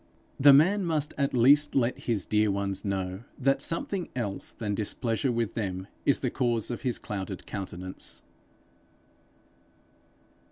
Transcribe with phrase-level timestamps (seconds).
[0.39, 5.31] The man must at least let his dear ones know that something else than displeasure
[5.31, 8.23] with them is the cause of his clouded countenance.